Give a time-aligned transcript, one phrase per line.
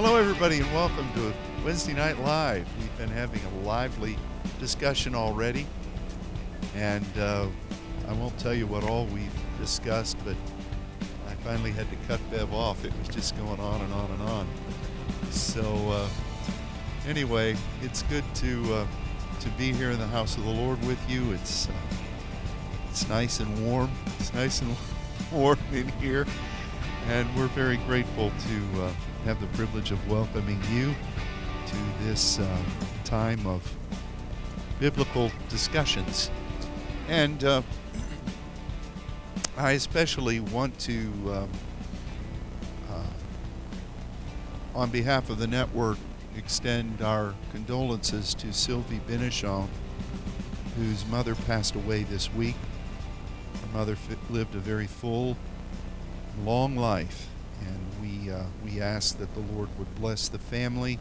[0.00, 2.68] Hello, everybody, and welcome to Wednesday Night Live.
[2.78, 4.16] We've been having a lively
[4.60, 5.66] discussion already,
[6.76, 7.48] and uh,
[8.06, 10.36] I won't tell you what all we've discussed, but
[11.28, 12.84] I finally had to cut Bev off.
[12.84, 14.48] It was just going on and on and on.
[15.32, 16.08] So, uh,
[17.08, 18.86] anyway, it's good to uh,
[19.40, 21.32] to be here in the house of the Lord with you.
[21.32, 21.72] It's uh,
[22.88, 23.90] it's nice and warm.
[24.20, 24.76] It's nice and
[25.32, 26.24] warm in here,
[27.08, 28.92] and we're very grateful to uh,
[29.24, 30.94] have the privilege of welcoming you
[31.66, 32.58] to this uh,
[33.04, 33.76] time of
[34.80, 36.30] biblical discussions.
[37.08, 37.62] And uh,
[39.56, 41.50] I especially want to, um,
[42.90, 43.02] uh,
[44.74, 45.98] on behalf of the network,
[46.36, 49.68] extend our condolences to Sylvie Benichon,
[50.76, 52.54] whose mother passed away this week.
[53.60, 53.96] Her mother
[54.30, 55.36] lived a very full,
[56.44, 57.28] long life,
[57.60, 60.98] and we uh, we ask that the Lord would bless the family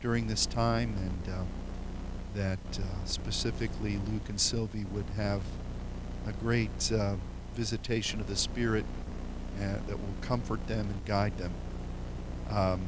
[0.00, 1.42] during this time, and uh,
[2.34, 5.42] that uh, specifically Luke and Sylvie would have
[6.26, 7.14] a great uh,
[7.54, 8.84] visitation of the Spirit
[9.58, 11.52] uh, that will comfort them and guide them.
[12.50, 12.80] Um,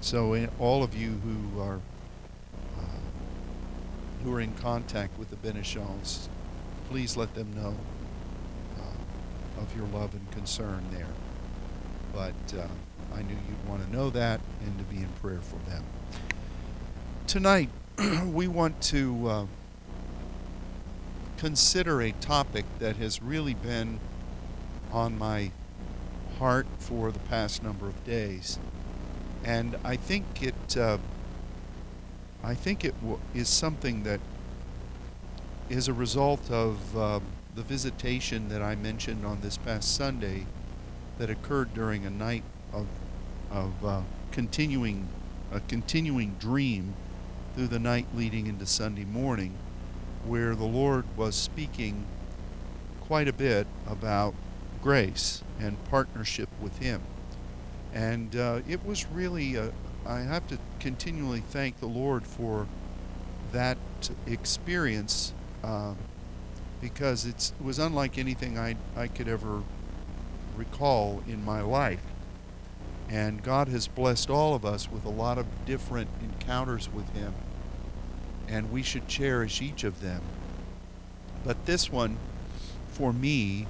[0.00, 1.80] so, in, all of you who are
[2.78, 6.28] uh, who are in contact with the Benichons,
[6.88, 7.74] please let them know
[8.78, 11.06] uh, of your love and concern there.
[12.12, 12.66] But uh,
[13.14, 15.84] I knew you'd want to know that and to be in prayer for them.
[17.26, 17.70] Tonight,
[18.26, 19.46] we want to uh,
[21.38, 23.98] consider a topic that has really been
[24.92, 25.50] on my
[26.38, 28.58] heart for the past number of days,
[29.44, 30.76] and I think it.
[30.76, 30.98] Uh,
[32.44, 34.18] I think it w- is something that
[35.70, 37.20] is a result of uh,
[37.54, 40.46] the visitation that I mentioned on this past Sunday
[41.18, 42.86] that occurred during a night of,
[43.50, 45.08] of uh, continuing
[45.52, 46.94] a continuing dream
[47.54, 49.54] through the night leading into Sunday morning,
[50.26, 52.06] where the Lord was speaking
[53.00, 54.34] quite a bit about
[54.82, 57.02] grace and partnership with Him.
[57.92, 59.72] And uh, it was really, a,
[60.06, 62.66] I have to continually thank the Lord for
[63.52, 63.76] that
[64.26, 65.92] experience uh,
[66.80, 69.62] because it was unlike anything I, I could ever
[70.56, 72.02] recall in my life.
[73.08, 77.34] And God has blessed all of us with a lot of different encounters with Him.
[78.48, 80.22] And we should cherish each of them.
[81.44, 82.16] But this one,
[82.88, 83.66] for me,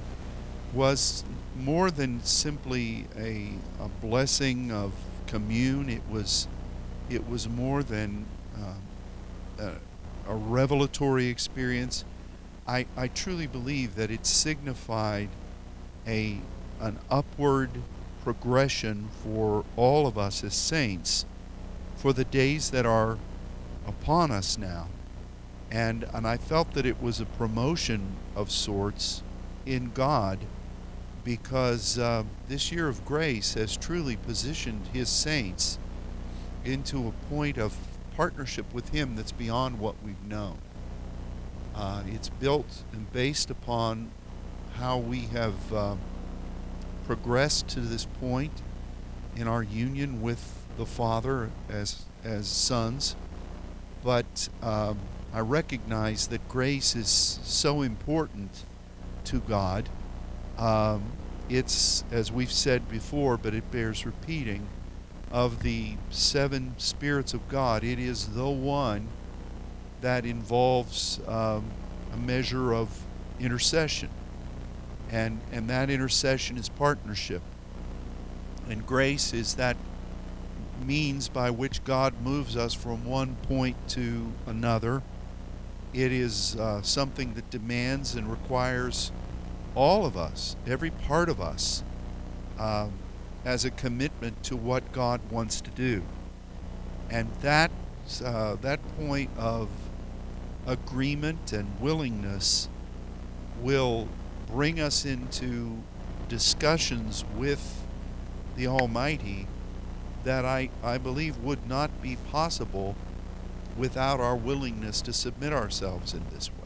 [0.73, 1.25] was
[1.57, 3.51] more than simply a,
[3.81, 4.93] a blessing of
[5.27, 5.89] commune.
[5.89, 6.47] It was,
[7.11, 8.27] it was more than
[8.57, 12.05] uh, a, a revelatory experience.
[12.67, 15.29] I, I truly believe that it signified
[16.07, 16.39] a,
[16.83, 17.71] an upward
[18.25, 21.25] progression for all of us as saints
[21.95, 23.19] for the days that are
[23.87, 24.89] upon us now.
[25.71, 29.23] And, and I felt that it was a promotion of sorts
[29.65, 30.41] in God
[31.25, 35.79] because uh, this year of grace has truly positioned His saints
[36.65, 37.77] into a point of
[38.17, 40.59] partnership with Him that's beyond what we've known.
[41.75, 44.11] Uh, it's built and based upon
[44.75, 45.73] how we have.
[45.73, 45.95] Uh,
[47.07, 48.63] progressed to this point
[49.37, 53.17] in our union with the Father as as sons,
[54.05, 54.99] but um,
[55.33, 58.65] I recognize that grace is so important
[59.25, 59.89] to God.
[60.59, 61.13] Um,
[61.49, 64.67] it's as we've said before, but it bears repeating.
[65.31, 69.09] Of the seven spirits of God, it is the one
[70.03, 71.65] that involves um,
[72.13, 73.07] a measure of
[73.41, 74.11] intercession
[75.13, 77.43] and and that intercession is partnership.
[78.69, 79.77] And grace is that
[80.85, 85.03] means by which God moves us from one point to another.
[85.93, 89.13] It is uh, something that demands and requires
[89.75, 91.85] all of us every part of us
[92.59, 92.93] um,
[93.45, 96.03] as a commitment to what God wants to do.
[97.11, 97.71] And that
[98.25, 99.69] uh, that point of
[100.67, 102.69] agreement and willingness
[103.61, 104.09] will
[104.53, 105.83] bring us into
[106.29, 107.85] discussions with
[108.57, 109.47] the Almighty
[110.25, 112.95] that I, I believe would not be possible
[113.77, 116.57] without our willingness to submit ourselves in this way.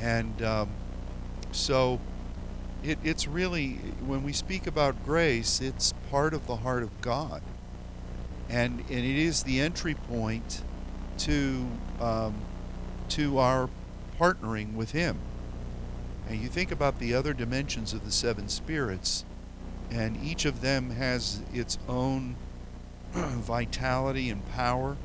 [0.00, 0.70] And um,
[1.52, 2.00] so
[2.82, 3.74] it, it's really,
[4.06, 7.42] when we speak about grace, it's part of the heart of God.
[8.48, 10.62] And, and it is the entry point
[11.18, 11.66] to,
[12.00, 12.34] um,
[13.10, 13.68] to our
[14.18, 15.18] partnering with Him.
[16.28, 19.24] And you think about the other dimensions of the seven spirits,
[19.90, 22.36] and each of them has its own
[23.12, 24.96] vitality and power.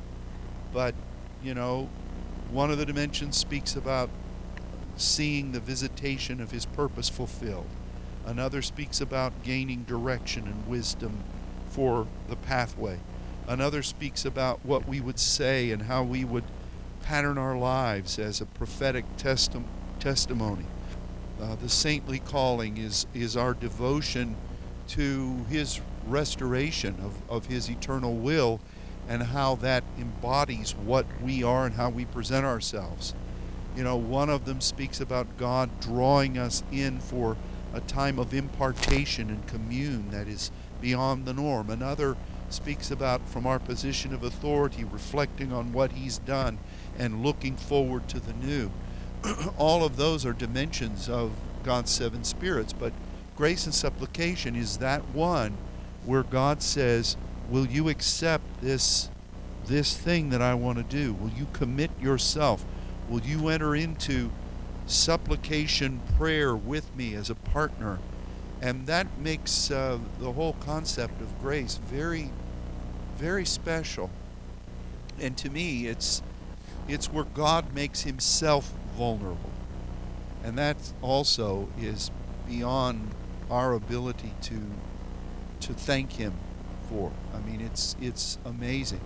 [0.72, 0.94] But,
[1.42, 1.88] you know,
[2.50, 4.10] one of the dimensions speaks about
[4.96, 7.68] seeing the visitation of his purpose fulfilled.
[8.26, 11.24] Another speaks about gaining direction and wisdom
[11.68, 12.98] for the pathway.
[13.46, 16.44] Another speaks about what we would say and how we would
[17.02, 19.64] pattern our lives as a prophetic testi-
[19.98, 20.66] testimony.
[21.40, 24.36] Uh, the saintly calling is, is our devotion
[24.88, 28.60] to his restoration of, of his eternal will
[29.08, 33.14] and how that embodies what we are and how we present ourselves.
[33.74, 37.36] You know, one of them speaks about God drawing us in for
[37.72, 40.50] a time of impartation and commune that is
[40.80, 41.70] beyond the norm.
[41.70, 42.16] Another
[42.50, 46.58] speaks about from our position of authority, reflecting on what He's done
[46.98, 48.70] and looking forward to the new.
[49.58, 51.32] All of those are dimensions of
[51.62, 52.92] God's seven spirits, but
[53.36, 55.56] grace and supplication is that one
[56.04, 57.16] where God says,
[57.48, 59.10] Will you accept this,
[59.66, 61.14] this thing that I want to do?
[61.14, 62.64] Will you commit yourself?
[63.08, 64.30] Will you enter into
[64.86, 67.98] supplication prayer with me as a partner?
[68.62, 72.30] And that makes uh, the whole concept of grace very,
[73.16, 74.10] very special.
[75.18, 76.22] And to me, it's,
[76.86, 79.50] it's where God makes himself vulnerable.
[80.44, 82.10] And that also is
[82.46, 83.14] beyond
[83.50, 84.60] our ability to,
[85.60, 86.34] to thank him
[86.86, 87.10] for.
[87.34, 89.00] I mean, it's, it's amazing.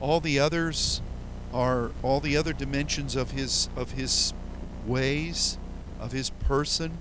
[0.00, 1.02] All the others
[1.52, 4.32] are all the other dimensions of his of his
[4.86, 5.58] ways,
[6.00, 6.98] of his person,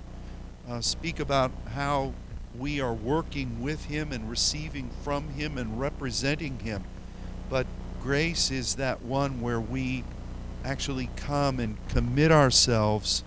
[0.68, 2.12] uh, speak about how
[2.58, 6.84] we are working with him and receiving from him and representing him.
[7.50, 7.68] But
[8.02, 10.04] grace is that one where we
[10.64, 13.24] actually come and commit ourselves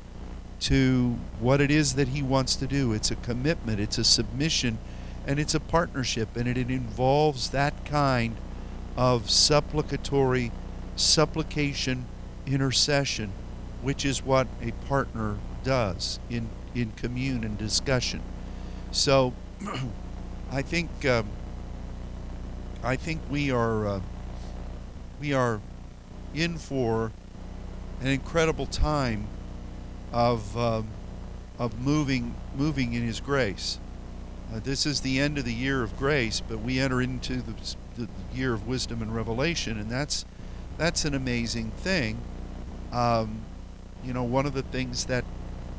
[0.61, 2.93] to what it is that he wants to do.
[2.93, 4.79] It's a commitment, it's a submission,
[5.27, 8.37] and it's a partnership, and it, it involves that kind
[8.97, 10.53] of supplicatory
[10.97, 12.07] supplication,
[12.47, 13.33] intercession,
[13.83, 18.21] which is what a partner does in, in commune and discussion.
[18.93, 19.35] So
[20.53, 21.27] I think um,
[22.85, 24.01] I think we are uh,
[25.21, 25.61] we are
[26.35, 27.13] in for
[28.05, 29.27] an incredible time
[30.13, 30.87] of um,
[31.59, 33.79] of moving moving in His grace.
[34.53, 37.55] Uh, this is the end of the year of grace, but we enter into the,
[37.97, 40.27] the year of wisdom and revelation, and that's
[40.77, 42.19] that's an amazing thing.
[42.93, 43.41] Um,
[44.05, 45.25] you know, one of the things that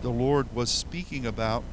[0.01, 1.63] the Lord was speaking about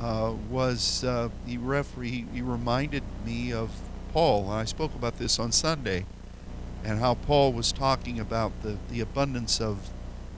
[0.00, 3.70] uh, was uh, he, ref- he, he reminded me of
[4.12, 4.50] Paul.
[4.50, 6.04] And I spoke about this on Sunday,
[6.84, 9.90] and how Paul was talking about the, the abundance of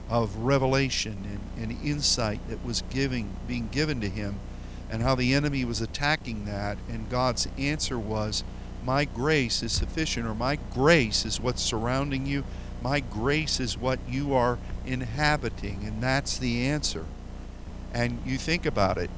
[0.09, 4.39] of revelation and, and insight that was giving being given to him,
[4.89, 8.43] and how the enemy was attacking that, and God's answer was
[8.83, 12.45] my grace is sufficient, or my grace is what's surrounding you.
[12.81, 17.05] My grace is what you are inhabiting, and that's the answer.
[17.93, 19.09] And you think about it.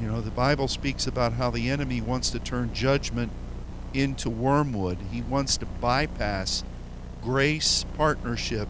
[0.00, 3.32] You know, the Bible speaks about how the enemy wants to turn judgment
[3.94, 4.98] into wormwood.
[5.10, 6.64] He wants to bypass
[7.22, 8.68] grace, partnership,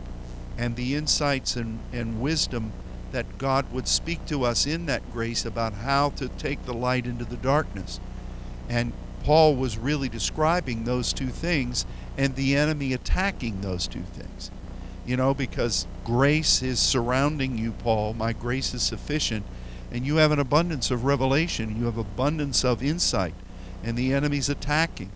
[0.56, 2.72] and the insights and, and wisdom
[3.12, 7.06] that God would speak to us in that grace about how to take the light
[7.06, 8.00] into the darkness.
[8.68, 11.86] And Paul was really describing those two things
[12.18, 14.50] and the enemy attacking those two things.
[15.06, 18.14] You know, because grace is surrounding you, Paul.
[18.14, 19.44] My grace is sufficient.
[19.90, 23.34] And you have an abundance of revelation, you have abundance of insight,
[23.84, 25.10] and the enemy's attacking.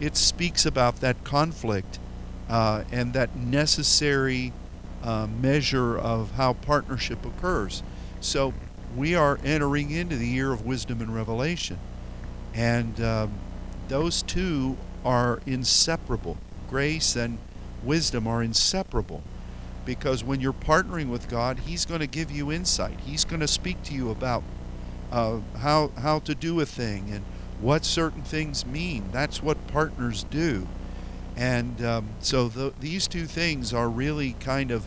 [0.00, 1.98] It speaks about that conflict
[2.48, 4.52] uh, and that necessary
[5.02, 7.82] uh, measure of how partnership occurs.
[8.20, 8.54] So
[8.96, 11.78] we are entering into the year of wisdom and revelation.
[12.54, 13.32] And um,
[13.88, 16.38] those two are inseparable.
[16.68, 17.38] Grace and
[17.82, 19.22] wisdom are inseparable
[19.84, 23.00] because when you're partnering with God, He's going to give you insight.
[23.00, 24.42] He's going to speak to you about
[25.10, 27.24] uh, how how to do a thing and
[27.60, 29.10] what certain things mean.
[29.12, 30.66] That's what partners do,
[31.36, 34.86] and um, so the, these two things are really kind of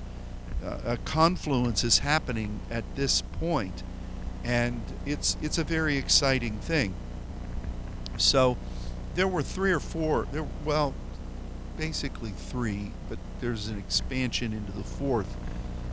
[0.64, 3.84] uh, a confluence is happening at this point,
[4.44, 6.94] and it's it's a very exciting thing.
[8.18, 8.58] So
[9.16, 10.28] there were three or four.
[10.32, 10.94] There, well,
[11.78, 15.36] basically three, but there's an expansion into the fourth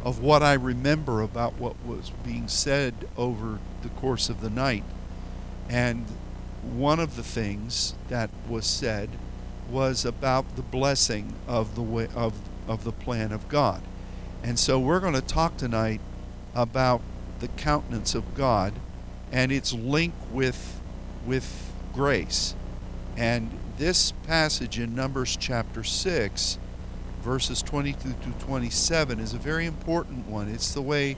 [0.04, 4.84] of what I remember about what was being said over the course of the night.
[5.68, 6.06] And
[6.76, 9.10] one of the things that was said
[9.70, 12.34] was about the blessing of the way of
[12.66, 13.82] of the plan of God.
[14.42, 16.00] And so we're going to talk tonight
[16.54, 17.00] about
[17.40, 18.74] the countenance of God
[19.32, 20.80] and its link with
[21.26, 22.54] with grace
[23.18, 26.58] and this passage in Numbers chapter 6,
[27.20, 30.48] verses 22 to 27, is a very important one.
[30.48, 31.16] It's the way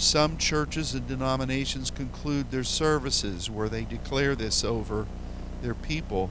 [0.00, 5.06] some churches and denominations conclude their services, where they declare this over
[5.62, 6.30] their people.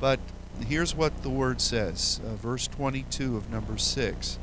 [0.00, 0.20] But
[0.66, 4.38] here's what the word says uh, verse 22 of number 6.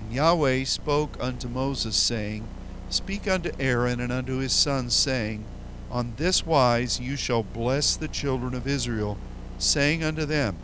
[0.00, 2.46] And Yahweh spoke unto Moses, saying,
[2.88, 5.44] Speak unto Aaron and unto his sons, saying,
[5.90, 9.16] On this wise you shall bless the children of Israel,
[9.58, 10.56] saying unto them,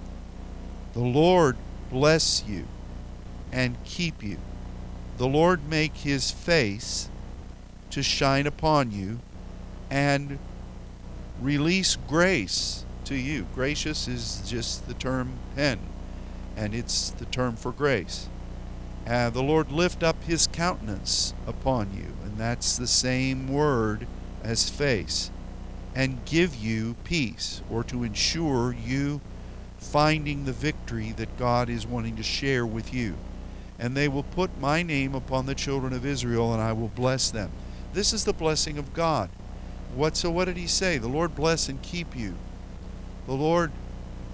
[0.93, 1.57] The Lord
[1.91, 2.67] bless you
[3.53, 4.39] and keep you.
[5.17, 7.09] The Lord make his face
[7.91, 9.21] to shine upon you
[9.91, 10.39] and
[11.41, 13.47] release grace to you.
[13.55, 15.79] Gracious is just the term pen,
[16.57, 18.29] and it's the term for grace.
[19.07, 24.07] Uh, the Lord lift up his countenance upon you, and that's the same word
[24.43, 25.31] as face,
[25.95, 29.21] and give you peace, or to ensure you
[29.79, 33.15] finding the victory that God is wanting to share with you.
[33.79, 37.31] And they will put my name upon the children of Israel, and I will bless
[37.31, 37.51] them.
[37.93, 39.31] This is the blessing of God.
[39.95, 40.99] What so what did he say?
[40.99, 42.35] The Lord bless and keep you.
[43.27, 43.73] The Lord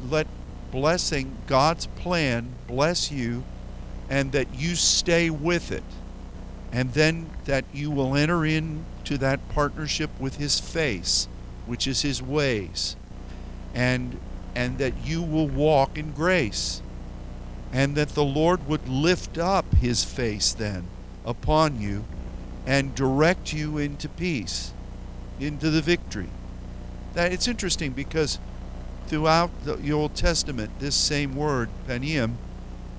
[0.09, 0.27] let
[0.73, 3.45] blessing, God's plan, bless you,
[4.11, 5.85] and that you stay with it.
[6.73, 11.29] And then that you will enter into that partnership with His face,
[11.67, 12.97] which is His ways.
[13.75, 14.19] And,
[14.55, 16.82] and that you will walk in grace.
[17.73, 20.85] And that the Lord would lift up His face then
[21.25, 22.05] upon you
[22.67, 24.73] and direct you into peace,
[25.41, 26.29] into the victory.
[27.15, 28.39] That it's interesting because
[29.07, 32.35] throughout the Old Testament, this same word, paniym,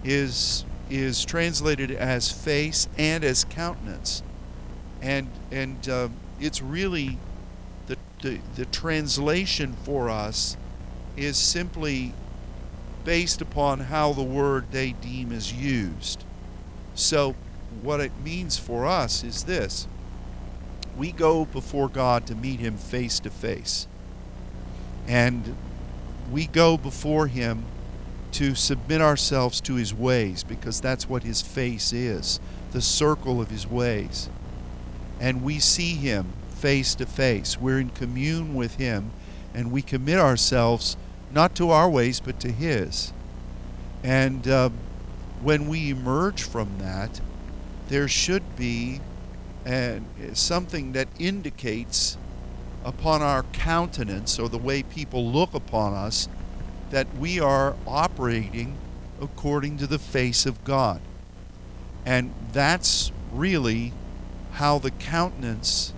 [0.04, 4.22] is is translated as face and as countenance,
[5.02, 7.18] and and uh, it's really
[7.88, 10.58] the, the the translation for us
[11.16, 12.14] is simply
[13.04, 16.24] based upon how the word they deem is used.
[16.96, 17.36] So,
[17.82, 19.88] what it means for us is this
[20.98, 23.88] we go before God to meet Him face to face.
[25.08, 25.56] And
[26.32, 27.66] we go before Him
[28.34, 32.40] to submit ourselves to His ways because that's what His face is
[32.72, 34.30] the circle of His ways.
[35.20, 37.60] And we see Him face to face.
[37.60, 39.12] We're in commune with Him
[39.54, 40.98] and we commit ourselves
[41.34, 43.12] not to our ways but to His.
[44.04, 44.70] And uh,
[45.42, 47.20] when we emerge from that,
[47.90, 49.02] there should be
[49.66, 50.00] uh,
[50.34, 52.18] something that indicates
[52.84, 56.28] upon our countenance or the way people look upon us
[56.92, 58.78] that we are operating
[59.22, 61.02] according to the face of God.
[62.06, 63.94] And that's really
[64.54, 65.94] how the countenance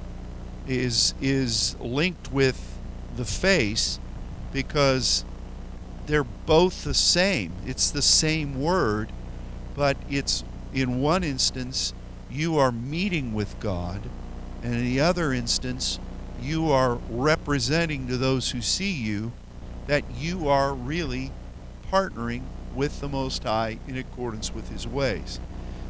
[0.67, 2.77] is is linked with
[3.17, 3.99] the face
[4.55, 5.25] because
[6.05, 7.51] they're both the same.
[7.65, 9.11] It's the same word,
[9.75, 11.93] but it's in one instance
[12.31, 14.03] you are meeting with God,
[14.63, 15.99] and in the other instance
[16.41, 19.33] you are representing to those who see you
[19.87, 21.33] that you are really
[21.91, 22.43] partnering
[22.73, 25.41] with the Most High in accordance with His ways.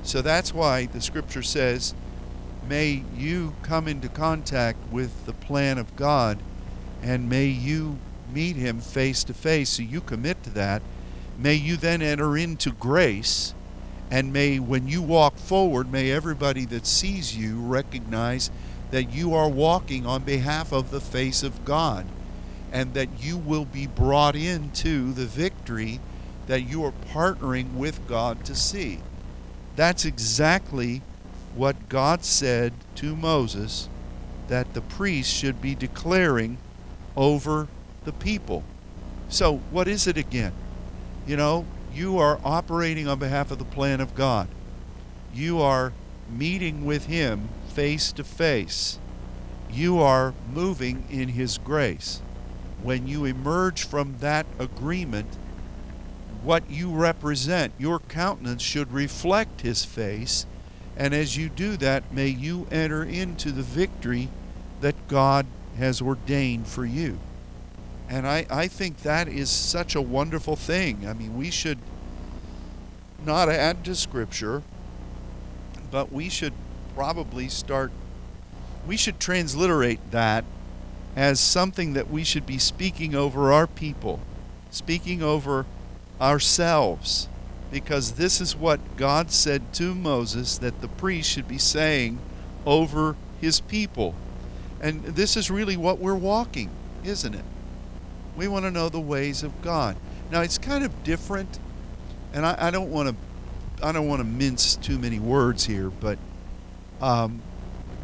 [0.02, 1.94] So that's why the scripture says,
[2.68, 6.40] May you come into contact with the plan of God
[7.04, 8.00] and may you
[8.34, 9.70] meet Him face to face.
[9.70, 10.82] So you commit to that.
[11.38, 13.54] May you then enter into grace.
[14.12, 18.52] And may, when you walk forward, may everybody that sees you recognize
[18.92, 22.06] that you are walking on behalf of the face of God
[22.72, 26.00] and that you will be brought into the victory
[26.48, 29.00] that you are partnering with God to see.
[29.76, 31.02] That's exactly
[31.56, 33.90] what God said to Moses
[34.48, 36.58] that the priest should be declaring
[37.16, 37.68] over
[38.06, 38.64] the people.
[39.28, 40.54] So, what is it again?
[41.28, 44.48] You know, you are operating on behalf of the plan of God.
[45.34, 45.94] You are
[46.30, 49.00] meeting with Him face to face,
[49.70, 52.22] you are moving in His grace.
[52.82, 55.28] When you emerge from that agreement,
[56.44, 60.46] what you represent, your countenance should reflect His face.
[60.96, 64.30] And as you do that, may you enter into the victory
[64.82, 65.46] that God
[65.78, 67.20] has ordained for you.
[68.10, 71.08] And I, I think that is such a wonderful thing.
[71.08, 71.80] I mean, we should
[73.26, 74.62] not add to Scripture,
[75.90, 76.54] but we should
[76.94, 77.92] probably start,
[78.86, 80.46] we should transliterate that
[81.16, 84.20] as something that we should be speaking over our people,
[84.70, 85.66] speaking over
[86.22, 87.28] ourselves,
[87.72, 92.20] because this is what God said to Moses that the priest should be saying
[92.66, 94.14] over his people.
[94.80, 96.70] And this is really what we're walking,
[97.04, 97.46] isn't it?
[98.36, 99.96] We want to know the ways of God.
[100.32, 101.60] Now it's kind of different,
[102.34, 103.16] and I, I don't want to
[103.86, 106.18] I don't want to mince too many words here, but
[107.02, 107.42] um,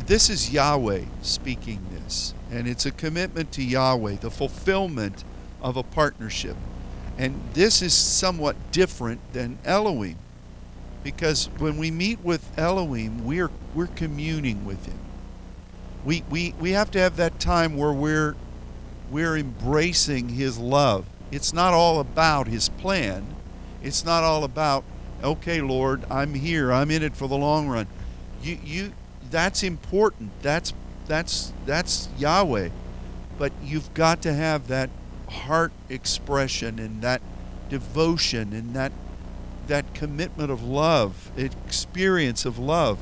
[0.06, 5.24] this is Yahweh speaking this, and it's a commitment to Yahweh, the fulfillment
[5.62, 6.58] of a partnership.
[7.18, 10.18] And this is somewhat different than Elohim,
[11.04, 15.00] because when we meet with Elohim, we're we're communing with Him.
[16.04, 18.36] We we we have to have that time where we're
[19.12, 21.06] we're embracing His love.
[21.32, 23.26] It's not all about His plan.
[23.84, 24.84] It's not all about
[25.24, 26.72] okay, Lord, I'm here.
[26.72, 27.88] I'm in it for the long run.
[28.42, 28.94] You you
[29.30, 30.32] that's important.
[30.42, 30.74] That's
[31.08, 32.70] that's that's Yahweh.
[33.38, 34.90] But you've got to have that
[35.30, 37.22] heart expression and that
[37.70, 38.92] devotion and that
[39.68, 43.00] that commitment of love, experience of love.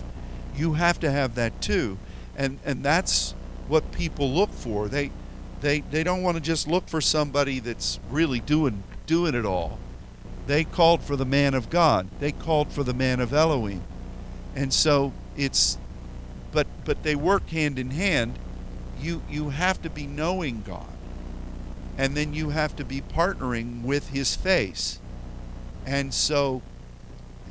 [0.55, 1.97] You have to have that too.
[2.35, 3.33] And and that's
[3.67, 4.87] what people look for.
[4.87, 5.11] They
[5.61, 9.79] they they don't want to just look for somebody that's really doing doing it all.
[10.47, 12.07] They called for the man of God.
[12.19, 13.83] They called for the man of Elohim.
[14.55, 15.77] And so it's
[16.51, 18.39] but but they work hand in hand.
[18.99, 20.87] You you have to be knowing God.
[21.97, 24.99] And then you have to be partnering with his face.
[25.85, 26.61] And so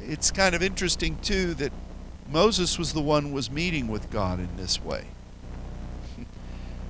[0.00, 1.73] it's kind of interesting too that
[2.31, 5.05] Moses was the one was meeting with God in this way.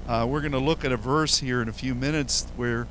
[0.09, 2.87] Uh, we're going to look at a verse here in a few minutes where,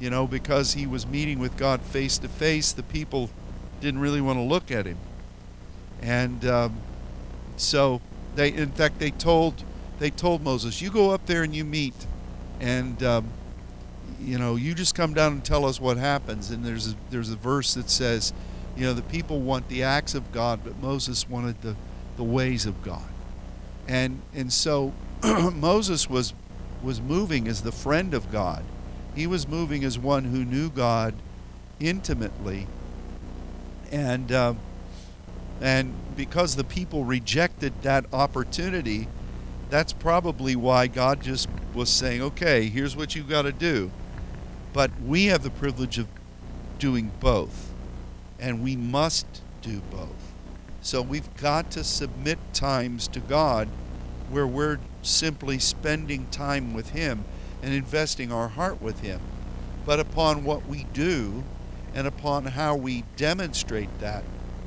[0.00, 3.28] you know, because he was meeting with God face to face, the people
[3.82, 4.96] didn't really want to look at him,
[6.00, 6.78] and um,
[7.58, 8.00] so
[8.36, 9.64] they, in fact, they told
[9.98, 12.06] they told Moses, "You go up there and you meet,
[12.58, 13.28] and um,
[14.18, 17.28] you know, you just come down and tell us what happens." And there's a, there's
[17.28, 18.32] a verse that says,
[18.78, 21.76] you know, the people want the acts of God, but Moses wanted the
[22.16, 23.10] the ways of God,
[23.86, 26.32] and and so Moses was
[26.82, 28.64] was moving as the friend of God.
[29.14, 31.14] He was moving as one who knew God
[31.80, 32.66] intimately,
[33.90, 34.30] and.
[34.30, 34.54] Uh,
[35.62, 39.06] and because the people rejected that opportunity,
[39.70, 43.92] that's probably why God just was saying, okay, here's what you've got to do.
[44.72, 46.08] But we have the privilege of
[46.80, 47.72] doing both,
[48.40, 49.26] and we must
[49.62, 50.32] do both.
[50.80, 53.68] So we've got to submit times to God
[54.30, 57.24] where we're simply spending time with Him
[57.62, 59.20] and investing our heart with Him.
[59.84, 61.44] But upon what we do
[61.94, 64.24] and upon how we demonstrate that,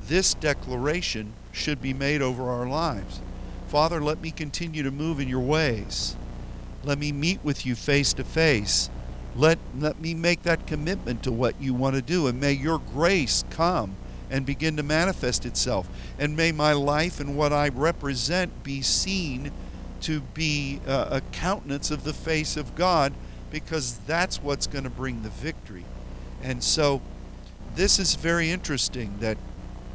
[0.08, 3.22] this declaration should be made over our lives.
[3.68, 6.16] Father, let me continue to move in your ways.
[6.84, 8.90] Let me meet with you face to face.
[9.36, 12.28] Let, let me make that commitment to what you want to do.
[12.28, 13.96] And may your grace come
[14.30, 15.90] and begin to manifest itself.
[16.20, 19.52] And may my life and what I represent be seen
[20.02, 23.14] to be uh, a countenance of the face of God
[23.52, 25.86] because that's what's going to bring the victory.
[26.42, 27.02] And so
[27.76, 29.38] this is very interesting that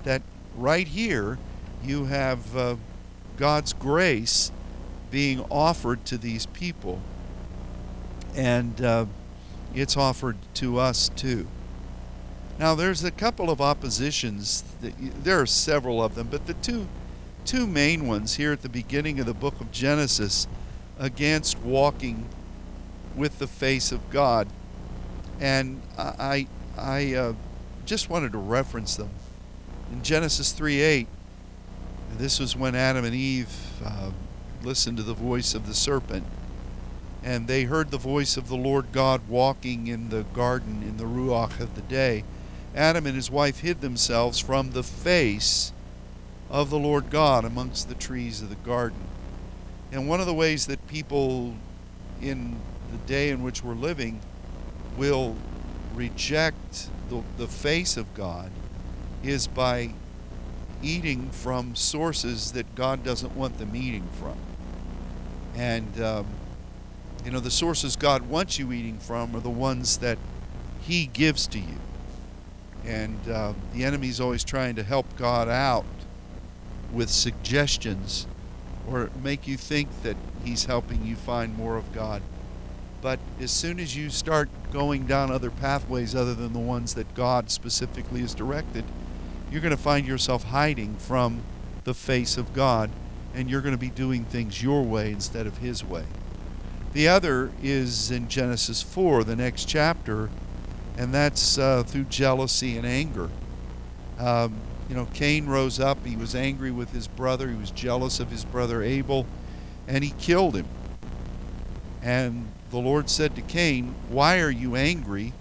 [0.05, 0.23] that
[0.57, 1.39] right here
[1.83, 2.77] you have uh,
[3.37, 4.51] God's grace
[5.11, 7.01] being offered to these people,
[8.35, 9.07] and uh,
[9.75, 11.47] it's offered to us too.
[12.59, 14.63] Now, there's a couple of oppositions.
[14.83, 16.87] That you, there are several of them, but the two,
[17.45, 20.47] two main ones here at the beginning of the book of Genesis
[20.99, 22.29] against walking
[23.17, 24.49] with the face of God,
[25.41, 27.33] and I, I uh,
[27.85, 29.11] just wanted to reference them
[29.91, 31.07] in Genesis 3 8,
[32.17, 34.11] this was when Adam and Eve uh,
[34.63, 36.25] listened to the voice of the serpent.
[37.23, 41.05] And they heard the voice of the Lord God walking in the garden in the
[41.05, 42.25] Ruach of the day.
[42.75, 45.73] Adam and his wife hid themselves from the face
[46.51, 48.99] of the Lord God amongst the trees of the garden.
[49.93, 51.55] And one of the ways that people
[52.21, 52.61] in
[52.91, 54.21] the day in which we're living
[54.97, 55.37] will
[55.95, 58.51] reject the, the face of God
[59.23, 59.91] is by
[60.83, 64.37] eating from sources that God doesn't want them eating from.
[65.57, 66.27] And, um,
[67.25, 70.19] you know, the sources God wants you eating from are the ones that
[70.81, 71.77] He gives to you.
[72.85, 75.85] And uh, the enemy's always trying to help God out
[76.93, 78.27] with suggestions
[78.89, 82.23] or make you think that He's helping you find more of God.
[83.03, 87.15] But as soon as you start going down other pathways other than the ones that
[87.15, 88.85] God specifically has directed,
[89.51, 91.43] you're going to find yourself hiding from
[91.85, 92.91] the face of God
[93.35, 96.05] and you're going to be doing things your way instead of His way.
[96.93, 100.29] The other is in Genesis 4, the next chapter,
[100.99, 103.31] and that's uh, through jealousy and anger.
[104.19, 104.57] Um,
[104.91, 106.05] you know, Cain rose up.
[106.05, 107.49] He was angry with his brother.
[107.49, 109.25] He was jealous of his brother Abel,
[109.87, 110.67] and he killed him.
[112.03, 115.33] And the Lord said to Cain, Why are you angry?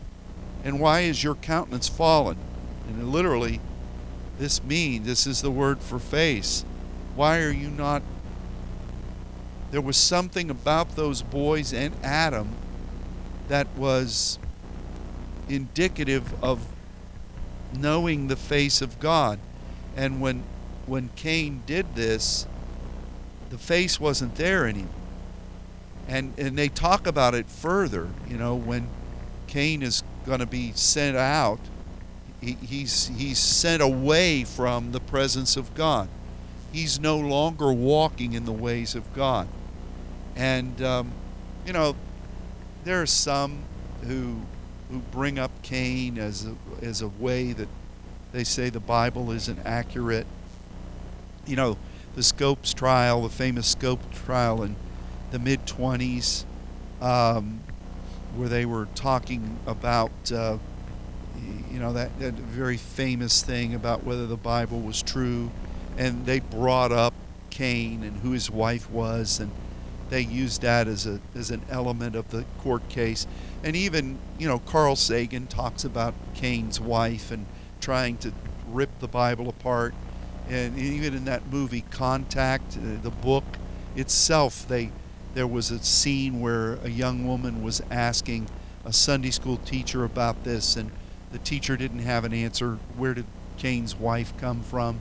[0.63, 2.37] And why is your countenance fallen?
[2.87, 3.59] And literally,
[4.37, 6.63] this means this is the word for face.
[7.15, 8.03] Why are you not?
[9.71, 12.49] There was something about those boys and Adam
[13.47, 14.37] that was
[15.47, 16.67] indicative of
[17.77, 19.39] knowing the face of God.
[19.95, 20.43] And when
[20.85, 22.47] when Cain did this,
[23.49, 24.93] the face wasn't there anymore.
[26.07, 28.89] And and they talk about it further, you know, when
[29.47, 31.59] Cain is going to be sent out,
[32.41, 36.09] he, he's he's sent away from the presence of God.
[36.71, 39.47] He's no longer walking in the ways of God.
[40.35, 41.11] And um,
[41.65, 41.95] you know,
[42.83, 43.59] there are some
[44.03, 44.41] who
[44.89, 47.67] who bring up Cain as a, as a way that
[48.31, 50.27] they say the Bible isn't accurate.
[51.45, 51.77] You know,
[52.15, 54.75] the Scopes trial, the famous Scopes trial in
[55.31, 56.43] the mid 20s,
[57.01, 57.59] um,
[58.35, 60.57] where they were talking about, uh,
[61.71, 65.51] you know, that, that very famous thing about whether the Bible was true.
[65.97, 67.13] And they brought up
[67.49, 69.51] Cain and who his wife was, and
[70.09, 73.27] they used that as, a, as an element of the court case.
[73.63, 77.45] And even, you know, Carl Sagan talks about Cain's wife and
[77.81, 78.31] trying to
[78.67, 79.93] rip the Bible apart.
[80.49, 83.43] And even in that movie Contact, uh, the book
[83.95, 84.91] itself, they
[85.35, 88.47] there was a scene where a young woman was asking
[88.83, 90.89] a Sunday school teacher about this, and
[91.31, 92.79] the teacher didn't have an answer.
[92.97, 93.25] Where did
[93.57, 94.99] Cain's wife come from?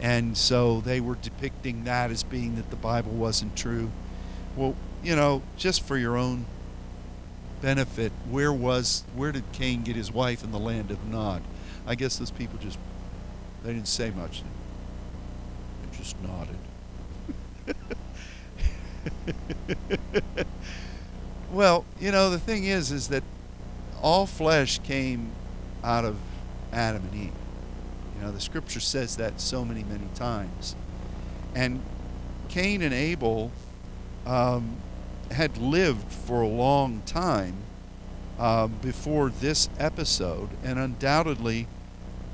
[0.00, 3.90] And so they were depicting that as being that the Bible wasn't true.
[4.56, 6.46] Well, you know, just for your own
[7.60, 11.42] benefit, where was where did Cain get his wife in the land of Nod?
[11.86, 12.78] I guess those people just
[13.64, 14.42] they didn't say much.
[15.82, 16.56] They just nodded.
[21.52, 23.22] well, you know, the thing is is that
[24.02, 25.30] all flesh came
[25.82, 26.16] out of
[26.72, 27.32] Adam and Eve.
[28.16, 30.74] You know, the scripture says that so many, many times.
[31.54, 31.80] And
[32.48, 33.50] Cain and Abel
[34.26, 34.76] um,
[35.30, 37.54] had lived for a long time
[38.38, 41.66] uh, before this episode, and undoubtedly,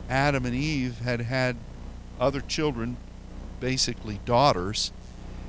[0.09, 1.57] Adam and Eve had had
[2.21, 2.97] other children,
[3.61, 4.93] basically daughters,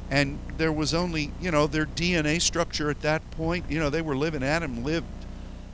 [0.10, 3.65] and there was only, you know, their DNA structure at that point.
[3.69, 4.43] You know, they were living.
[4.43, 5.08] Adam lived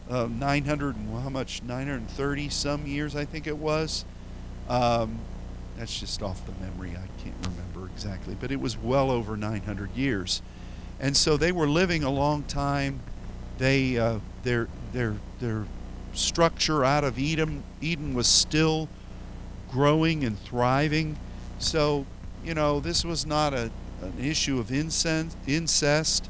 [0.10, 1.62] uh, 900 and how much?
[1.64, 4.06] 930 some years, I think it was.
[4.70, 5.20] Um,
[5.78, 6.92] that's just off the memory.
[6.92, 10.42] I can't remember exactly, but it was well over 900 years
[11.02, 13.02] and so they were living a long time.
[13.58, 15.66] They uh, their their their
[16.14, 18.88] structure out of Eden Eden was still
[19.72, 21.18] growing and thriving.
[21.58, 22.06] So
[22.46, 25.36] you know this was not a an issue of incest.
[25.48, 26.30] incest.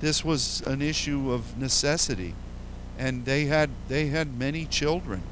[0.00, 2.34] This was an issue of necessity,
[2.98, 5.22] and they had they had many children,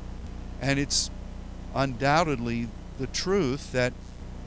[0.61, 1.11] and it's
[1.75, 2.69] undoubtedly
[2.99, 3.95] the truth that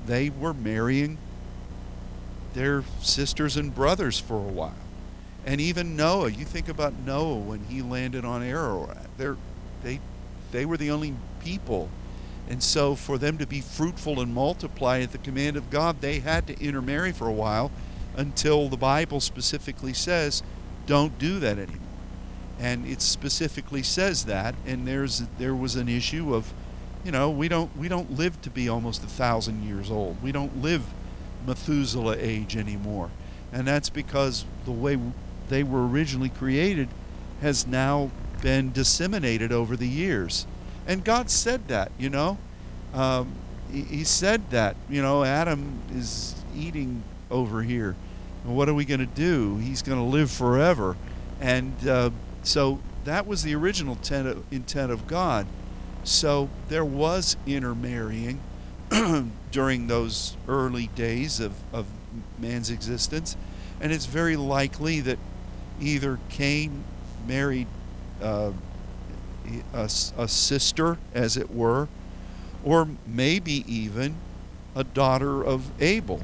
[0.06, 1.18] they were marrying
[2.58, 4.74] their sisters and brothers for a while.
[5.46, 9.06] And even Noah, you think about Noah when he landed on Ararat.
[9.18, 9.38] They're,
[9.84, 10.00] they,
[10.52, 11.88] they were the only people.
[12.50, 16.20] And so for them to be fruitful and multiply at the command of God, they
[16.20, 17.72] had to intermarry for a while
[18.16, 20.42] until the Bible specifically says,
[20.88, 21.78] don't do that anymore.
[22.60, 26.52] And it specifically says that, and there's there was an issue of,
[27.06, 30.24] you know, we don't we don't live to be almost a thousand years old.
[30.24, 30.84] We don't live
[31.48, 33.10] Methuselah age anymore.
[33.52, 35.00] And that's because the way
[35.50, 36.90] they were originally created
[37.42, 40.46] has now been disseminated over the years.
[40.86, 42.38] And God said that, you know.
[42.94, 43.34] Um,
[43.72, 47.96] he, he, said that, you know, Adam is eating over here.
[48.44, 49.58] And what are we going to do?
[49.58, 50.96] He's going to live forever.
[51.42, 52.12] And uh,
[52.44, 55.48] so that was the original intent of, intent of God.
[56.04, 58.40] So there was intermarrying
[59.52, 61.86] during those early days of, of
[62.40, 63.36] man's existence.
[63.80, 65.20] And it's very likely that
[65.80, 66.84] either Cain
[67.28, 67.68] married
[68.22, 68.52] uh,
[69.74, 71.88] a, a sister, as it were,
[72.64, 74.16] or maybe even
[74.76, 76.22] a daughter of Abel.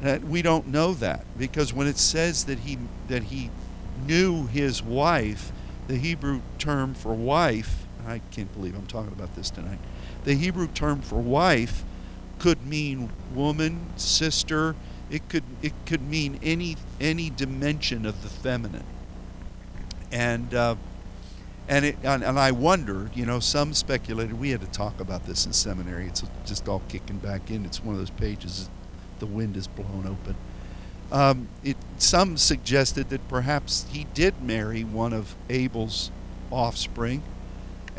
[0.00, 3.50] That we don't know that because when it says that he that he
[4.06, 5.52] knew his wife,
[5.88, 9.78] the Hebrew term for wife, I can't believe I'm talking about this tonight.
[10.24, 11.84] The Hebrew term for wife
[12.38, 14.76] could mean woman, sister.
[15.10, 18.84] It could it could mean any any dimension of the feminine.
[20.12, 20.76] And uh,
[21.68, 24.38] and it and, and I wondered, you know, some speculated.
[24.38, 26.06] We had to talk about this in seminary.
[26.06, 27.64] It's just all kicking back in.
[27.64, 28.68] It's one of those pages.
[29.20, 30.36] The wind is blown open.
[31.12, 36.10] Um, it, some suggested that perhaps he did marry one of Abel's
[36.52, 37.22] offspring,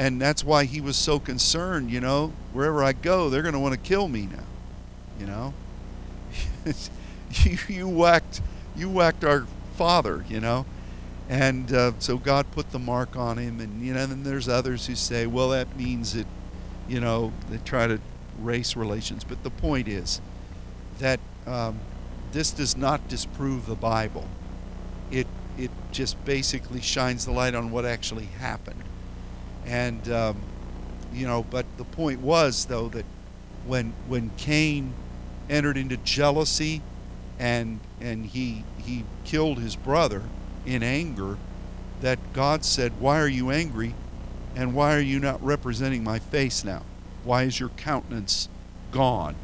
[0.02, 1.92] and that's why he was so concerned.
[1.92, 4.44] You know, wherever I go, they're going to want to kill me now.
[5.20, 5.54] You know,
[7.44, 8.42] you, you whacked
[8.76, 10.26] you whacked our father.
[10.28, 10.66] You know,
[11.30, 14.88] and uh, so God put the mark on him, and you know, then there's others
[14.88, 16.26] who say, well, that means that,
[16.90, 18.00] you know, they try to
[18.40, 19.24] race relations.
[19.24, 20.20] But the point is
[20.98, 21.80] that um,
[22.32, 24.26] this does not disprove the Bible.
[25.12, 25.28] It
[25.60, 28.82] it just basically shines the light on what actually happened.
[29.66, 30.38] And um,
[31.14, 33.06] you know, but the point was though that
[33.66, 34.94] when when Cain
[35.50, 36.82] entered into jealousy
[37.40, 40.24] and and he he killed his brother
[40.66, 41.38] in anger
[42.02, 43.94] that God said, "Why are you angry?
[44.56, 46.84] And why are you not representing my face now?
[47.24, 48.50] Why is your countenance
[48.92, 49.36] gone?"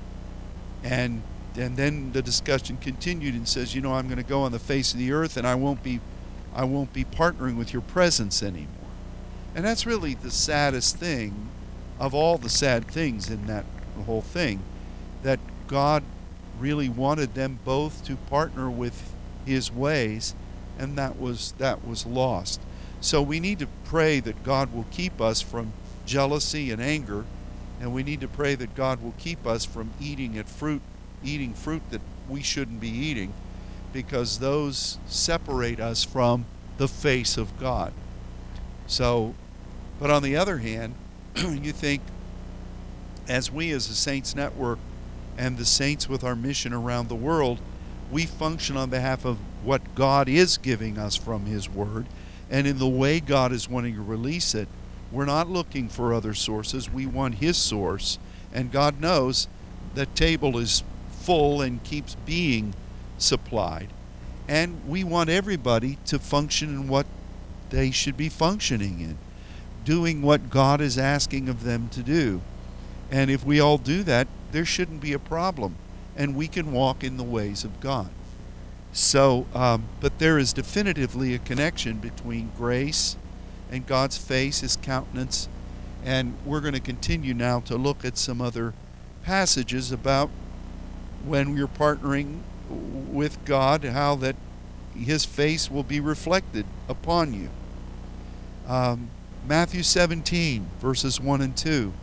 [0.84, 1.22] And
[1.58, 4.60] and then the discussion continued and says, you know, I'm going to go on the
[4.60, 6.00] face of the earth and I won't be
[6.54, 8.68] I won't be partnering with your presence anymore.
[9.58, 11.50] And that's really the saddest thing
[12.00, 13.66] of all the sad things in that
[14.06, 14.62] whole thing
[15.24, 16.04] that God
[16.60, 19.16] really wanted them both to partner with
[19.48, 20.36] his ways
[20.78, 22.62] and that was that was lost.
[23.02, 25.74] So we need to pray that God will keep us from
[26.06, 27.26] jealousy and anger
[27.82, 30.84] and we need to pray that God will keep us from eating at fruit
[31.24, 33.34] eating fruit that we shouldn't be eating
[33.92, 36.46] because those separate us from
[36.78, 37.92] the face of God.
[38.86, 39.34] So,
[40.00, 40.96] but on the other hand,
[41.36, 42.02] you think
[43.28, 44.80] as we as the Saints Network
[45.38, 47.60] and the saints with our mission around the world,
[48.12, 52.06] we function on behalf of what God is giving us from His Word
[52.50, 54.68] and in the way God is wanting to release it.
[55.12, 56.90] We're not looking for other sources.
[56.90, 58.18] We want His source.
[58.54, 59.48] And God knows
[59.96, 62.74] that table is full and keeps being
[63.18, 63.90] supplied.
[64.48, 67.06] And we want everybody to function in what
[67.70, 69.18] they should be functioning in,
[69.88, 72.42] doing what God is asking of them to do.
[73.10, 75.78] And if we all do that, there shouldn't be a problem.
[76.18, 78.10] And we can walk in the ways of God.
[78.92, 83.16] So, um, but there is definitively a connection between grace
[83.72, 85.48] and God's face, His countenance.
[86.04, 88.74] And we're going to continue now to look at some other
[89.24, 90.30] passages about
[91.26, 94.36] when you're partnering with God, how that
[94.98, 97.50] His face will be reflected upon you.
[98.68, 99.12] Um,
[99.48, 101.94] Matthew 17, verses 1 and 2.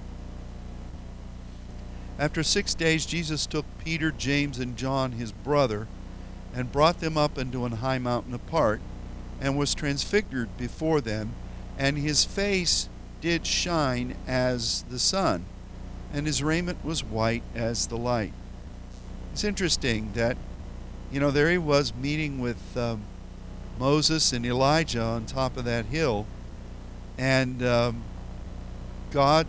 [2.19, 5.87] After six days, Jesus took Peter, James, and John, his brother,
[6.55, 8.81] and brought them up into an high mountain apart,
[9.43, 11.35] and was transfigured before them,
[11.77, 12.89] and his face
[13.21, 15.45] did shine as the sun,
[16.15, 18.33] and his raiment was white as the light.
[19.35, 20.39] It's interesting that,
[21.13, 23.03] you know, there he was meeting with um,
[23.79, 26.25] Moses and Elijah on top of that hill,
[27.19, 28.03] and um,
[29.11, 29.47] God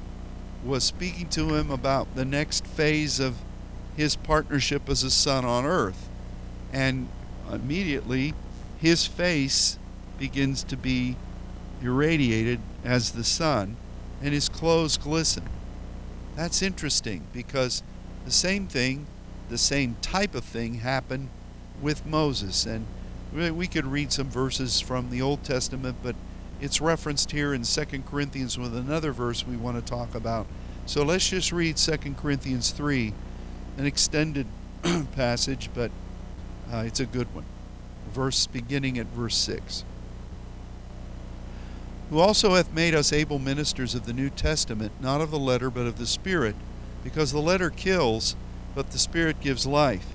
[0.63, 3.37] was speaking to him about the next phase of
[3.95, 6.09] his partnership as a son on earth.
[6.73, 7.07] And
[7.51, 8.33] immediately,
[8.79, 9.77] his face
[10.17, 11.15] begins to be
[11.81, 13.77] irradiated as the sun,
[14.21, 15.47] and his clothes glisten.
[16.35, 17.83] That's interesting because
[18.25, 19.07] the same thing
[19.49, 21.29] the same type of thing happened
[21.81, 22.65] with Moses.
[22.65, 22.85] And
[23.33, 26.15] we could read some verses from the Old Testament, but
[26.61, 30.47] it's referenced here in 2 Corinthians with another verse we want to talk about.
[30.85, 33.13] So let's just read 2 Corinthians 3,
[33.77, 34.47] an extended
[35.15, 35.91] passage, but
[36.71, 37.45] uh, it's a good one.
[38.11, 39.83] Verse beginning at verse 6.
[42.09, 45.71] Who also hath made us able ministers of the New Testament, not of the letter,
[45.71, 46.55] but of the Spirit,
[47.03, 48.35] because the letter kills
[48.75, 50.13] but the Spirit gives life.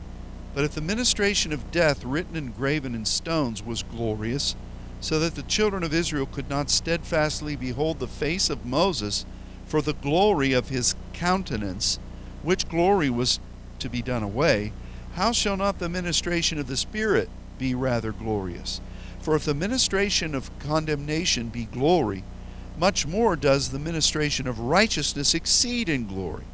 [0.55, 4.55] But if the ministration of death written and graven in stones was glorious,
[5.01, 9.25] so that the children of Israel could not steadfastly behold the face of Moses
[9.67, 11.99] for the glory of his countenance,
[12.43, 13.41] which glory was
[13.79, 14.73] to be done away,
[15.15, 18.81] how shall not the ministration of the Spirit be rather glorious?
[19.21, 22.25] For if the ministration of condemnation be glory,
[22.79, 26.45] much more does the ministration of righteousness exceed in glory.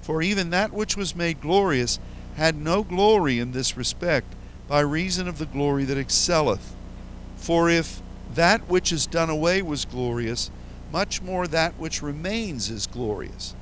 [0.00, 1.98] For even that which was made glorious
[2.36, 4.34] had no glory in this respect,
[4.68, 6.74] by reason of the glory that excelleth.
[7.44, 8.00] For if
[8.34, 10.50] that which is done away was glorious,
[10.90, 13.54] much more that which remains is glorious.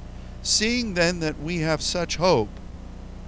[0.43, 2.49] Seeing then that we have such hope,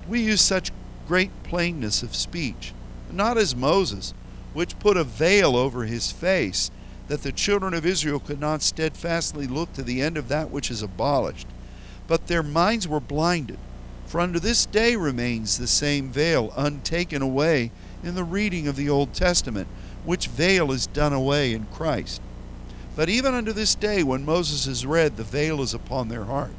[0.08, 0.70] we use such
[1.08, 2.72] great plainness of speech,
[3.10, 4.14] not as Moses,
[4.52, 6.70] which put a veil over his face,
[7.08, 10.70] that the children of Israel could not steadfastly look to the end of that which
[10.70, 11.48] is abolished
[12.06, 13.58] but their minds were blinded.
[14.06, 17.70] For unto this day remains the same veil, untaken away,
[18.02, 19.66] in the reading of the Old Testament,
[20.04, 22.20] which veil is done away in Christ.
[22.96, 26.52] But even unto this day, when Moses is read, the veil is upon their heart.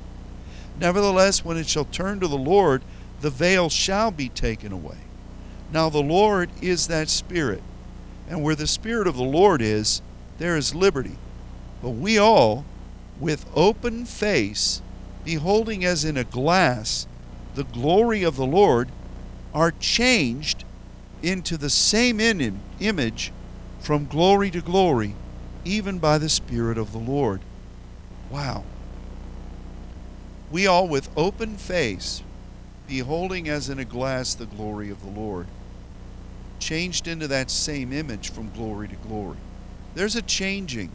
[0.79, 2.81] Nevertheless, when it shall turn to the Lord,
[3.21, 4.97] the veil shall be taken away.
[5.71, 7.63] Now the Lord is that Spirit,
[8.27, 10.01] and where the Spirit of the Lord is,
[10.38, 11.17] there is liberty.
[11.81, 12.65] But we all,
[13.19, 14.81] with open face,
[15.23, 17.08] beholding as in a glass
[17.55, 18.89] the glory of the Lord,
[19.53, 20.64] are changed
[21.21, 22.19] into the same
[22.80, 23.32] image
[23.80, 25.15] from glory to glory,
[25.63, 27.41] even by the Spirit of the Lord.
[28.30, 28.63] Wow.
[30.51, 32.23] We all, with open face,
[32.88, 35.47] beholding as in a glass the glory of the Lord,
[36.60, 39.38] changed into that same image from glory to glory.
[39.95, 40.91] There's a changing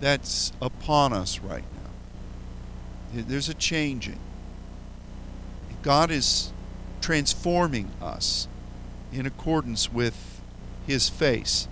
[0.00, 3.22] that's upon us right now.
[3.22, 4.18] There's a changing.
[5.82, 6.52] God is
[7.00, 8.46] transforming us
[9.12, 10.40] in accordance with
[10.86, 11.68] His face.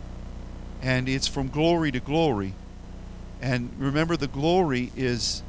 [0.83, 2.55] And it's from glory to glory.
[3.41, 5.43] And remember, the glory is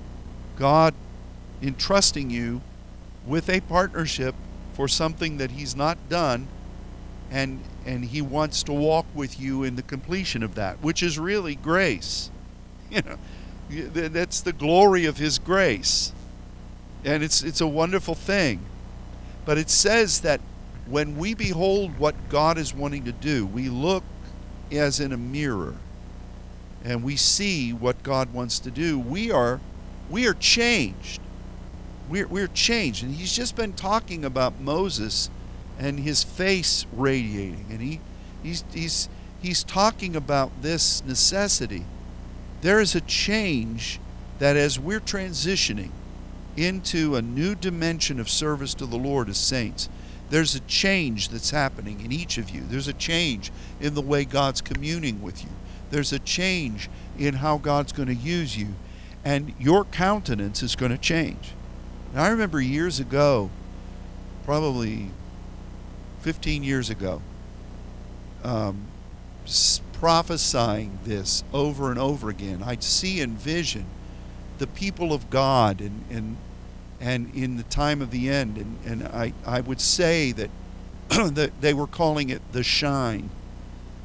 [0.57, 0.93] God
[1.61, 2.61] entrusting you
[3.25, 4.35] with a partnership
[4.73, 6.47] for something that He's not done.
[7.31, 11.19] And, and He wants to walk with you in the completion of that, which is
[11.19, 12.31] really grace.
[12.91, 16.11] You know, that's the glory of His grace.
[17.05, 18.61] And it's, it's a wonderful thing.
[19.45, 20.41] But it says that
[20.89, 24.03] when we behold what God is wanting to do, we look
[24.71, 25.75] as in a mirror
[26.83, 28.97] and we see what God wants to do.
[28.97, 29.59] We are
[30.09, 31.21] we are changed.
[32.09, 33.03] We're, we're changed.
[33.03, 35.29] And he's just been talking about Moses
[35.77, 37.65] and his face radiating.
[37.69, 38.01] And he,
[38.41, 39.09] he's, he's,
[39.41, 41.85] he's talking about this necessity.
[42.61, 43.99] There is a change
[44.39, 45.91] that as we're transitioning
[46.57, 49.87] into a new dimension of service to the Lord as saints,
[50.29, 52.61] there's a change that's happening in each of you.
[52.67, 55.49] There's a change in the way God's communing with you.
[55.89, 58.75] There's a change in how God's going to use you.
[59.25, 61.53] And your countenance is going to change.
[62.13, 63.49] Now, I remember years ago,
[64.45, 65.09] probably
[66.21, 67.21] 15 years ago,
[68.43, 68.85] um,
[69.93, 72.63] prophesying this over and over again.
[72.63, 73.85] I'd see in vision
[74.57, 76.37] the people of God and, and
[76.99, 78.57] and in the time of the end.
[78.57, 80.49] And, and I, I would say that,
[81.09, 83.29] that they were calling it the shine.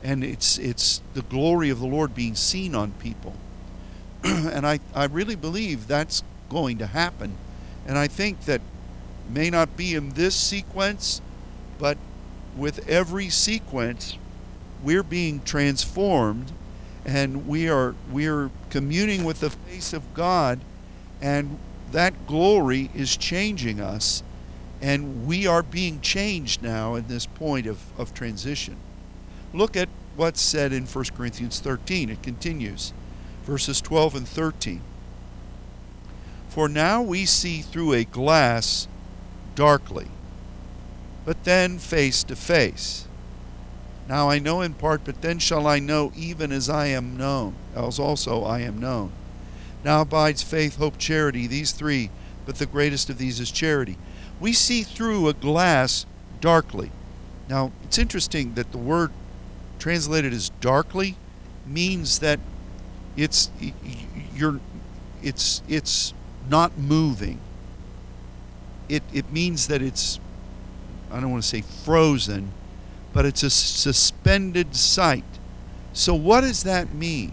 [0.03, 3.35] And it's, it's the glory of the Lord being seen on people.
[4.25, 7.37] and I, I really believe that's going to happen.
[7.87, 8.61] And I think that
[9.29, 11.21] may not be in this sequence,
[11.79, 11.97] but
[12.57, 14.17] with every sequence,
[14.83, 16.53] we're being transformed
[17.05, 20.61] and we are we are communing with the face of God
[21.21, 21.59] and
[21.93, 24.23] that glory is changing us,
[24.81, 28.77] and we are being changed now in this point of, of transition.
[29.53, 32.11] Look at what's said in 1 Corinthians 13.
[32.11, 32.93] It continues,
[33.45, 34.81] verses 12 and 13.
[36.49, 38.87] For now we see through a glass
[39.55, 40.09] darkly,
[41.25, 43.07] but then face to face.
[44.09, 47.55] Now I know in part, but then shall I know even as I am known,
[47.75, 49.13] as also I am known.
[49.85, 52.11] Now abides faith, hope, charity, these three,
[52.47, 53.99] but the greatest of these is charity.
[54.41, 56.07] We see through a glass
[56.41, 56.91] darkly.
[57.49, 59.13] Now, it's interesting that the word
[59.79, 61.17] translated as darkly
[61.67, 62.41] means that
[63.17, 63.51] it's
[64.35, 64.61] you're
[65.23, 66.15] it's it's
[66.49, 67.39] not moving.
[68.89, 70.19] It it means that it's
[71.11, 72.51] I don't want to say frozen,
[73.13, 75.25] but it's a suspended sight.
[75.93, 77.33] So what does that mean?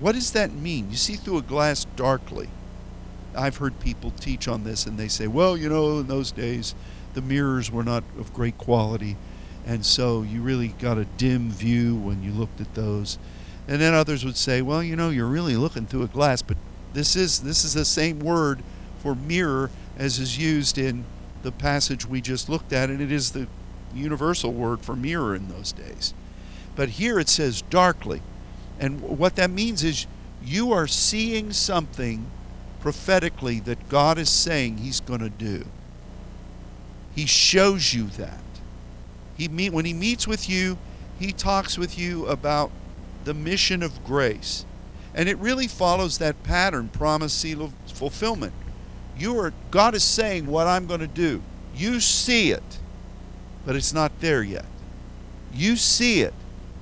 [0.00, 0.90] What does that mean?
[0.90, 2.48] You see through a glass darkly.
[3.36, 6.74] I've heard people teach on this and they say, well, you know, in those days
[7.14, 9.16] the mirrors were not of great quality,
[9.66, 13.18] and so you really got a dim view when you looked at those.
[13.68, 16.56] And then others would say, well, you know, you're really looking through a glass, but
[16.92, 18.62] this is this is the same word
[19.00, 21.04] for mirror as is used in
[21.42, 23.46] the passage we just looked at, and it is the
[23.94, 26.14] universal word for mirror in those days.
[26.76, 28.22] But here it says darkly.
[28.80, 30.06] And what that means is
[30.42, 32.26] you are seeing something
[32.80, 35.66] prophetically that God is saying He's going to do.
[37.14, 38.40] He shows you that.
[39.36, 40.78] He meet, when He meets with you,
[41.18, 42.72] He talks with you about
[43.24, 44.64] the mission of grace.
[45.14, 48.54] And it really follows that pattern, promise, seal of fulfillment.
[49.18, 51.42] You are God is saying what I'm going to do.
[51.74, 52.78] You see it,
[53.66, 54.64] but it's not there yet.
[55.52, 56.32] You see it,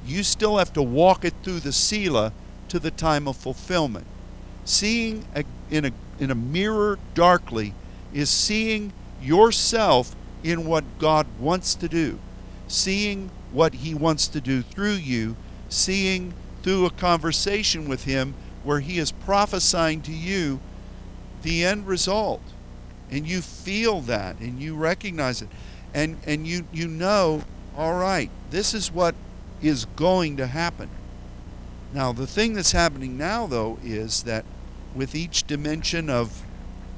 [0.08, 2.32] you still have to walk it through the Selah
[2.68, 4.06] to the time of fulfillment.
[4.64, 7.74] Seeing a, in, a, in a mirror darkly
[8.12, 12.18] is seeing yourself in what God wants to do,
[12.68, 15.36] seeing what He wants to do through you,
[15.68, 18.34] seeing through a conversation with Him
[18.64, 20.60] where He is prophesying to you
[21.42, 22.42] the end result.
[23.10, 25.48] And you feel that and you recognize it.
[25.94, 27.42] And, and you, you know,
[27.76, 29.14] all right, this is what
[29.62, 30.88] is going to happen.
[31.92, 34.44] Now, the thing that's happening now, though, is that
[34.94, 36.42] with each dimension of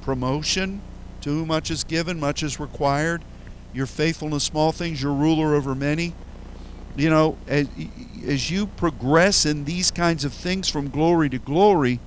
[0.01, 0.81] promotion,
[1.21, 3.23] to whom much is given, much is required.
[3.73, 6.13] Your faithfulness, small things, you're ruler over many.
[6.97, 7.69] You know, as,
[8.25, 11.99] as you progress in these kinds of things from glory to glory,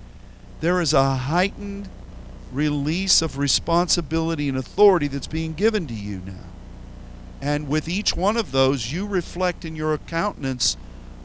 [0.60, 1.88] there is a heightened
[2.52, 6.44] release of responsibility and authority that's being given to you now.
[7.44, 10.78] And with each one of those, you reflect in your countenance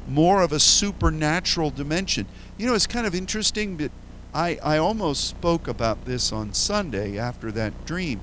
[0.05, 2.25] more of a supernatural dimension.
[2.57, 3.93] You know, it's kind of interesting that
[4.33, 8.19] I, I almost spoke about this on Sunday after that dream.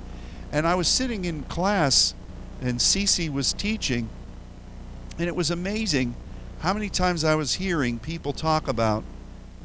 [0.53, 2.15] And I was sitting in class,
[2.61, 4.11] and Cece was teaching,
[5.19, 6.17] and it was amazing
[6.59, 9.05] how many times I was hearing people talk about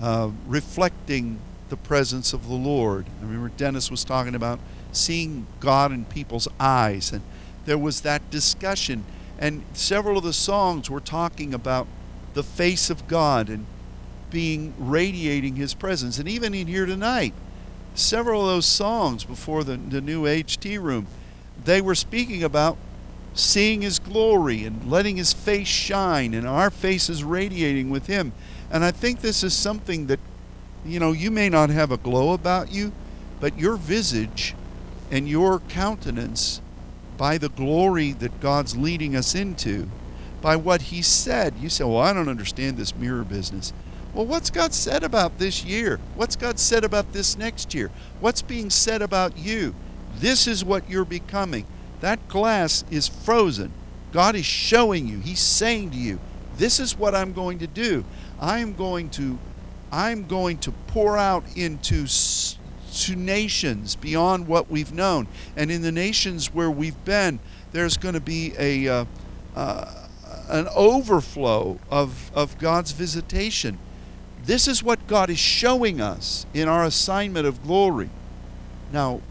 [0.02, 3.08] uh, reflecting the presence of the Lord.
[3.20, 4.62] I remember Dennis was talking about
[4.94, 7.24] seeing God in people's eyes, and
[7.66, 9.03] there was that discussion.
[9.38, 11.88] And several of the songs were talking about
[12.34, 13.66] the face of God and
[14.30, 16.18] being radiating his presence.
[16.18, 17.34] And even in here tonight,
[17.95, 21.07] several of those songs before the, the new HT room,
[21.64, 22.78] they were speaking about
[23.34, 28.34] seeing his glory and letting his face shine and our faces radiating with him.
[28.70, 30.20] And I think this is something that,
[30.86, 32.91] you know, you may not have a glow about you,
[33.39, 34.55] but your visage
[35.09, 36.62] and your countenance,
[37.22, 39.88] by the glory that God's leading us into,
[40.41, 43.74] by what he said, you say, Well, I don't understand this mirror business.
[44.11, 45.99] Well, what's God said about this year?
[46.15, 47.91] What's God said about this next year?
[48.22, 49.76] What's being said about you?
[50.15, 51.67] This is what you're becoming.
[51.99, 53.72] That glass is frozen.
[54.11, 55.19] God is showing you.
[55.19, 56.19] He's saying to you,
[56.57, 58.03] this is what I'm going to do.
[58.39, 59.38] I am going to
[59.91, 62.07] I'm going to pour out into
[62.92, 65.28] to nations beyond what we've known.
[65.56, 67.39] And in the nations where we've been,
[67.72, 69.06] there's going to be a uh,
[69.56, 70.02] uh,
[70.52, 73.78] an overflow of, of God's visitation.
[74.44, 78.10] This is what God is showing us in our assignment of glory.
[78.92, 79.22] Now,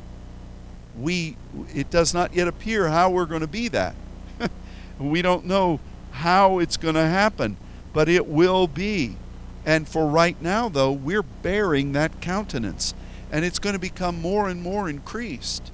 [0.99, 1.37] we
[1.75, 3.95] it does not yet appear how we're going to be that.
[4.99, 5.81] we don't know
[6.13, 7.57] how it's going to happen,
[7.93, 9.17] but it will be.
[9.67, 12.95] And for right now though, we're bearing that countenance
[13.31, 15.71] and it's going to become more and more increased.